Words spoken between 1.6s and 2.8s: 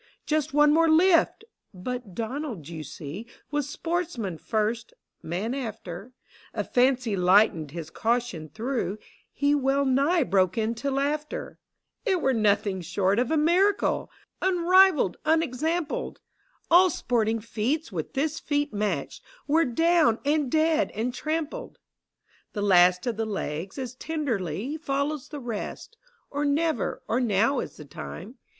But Donald,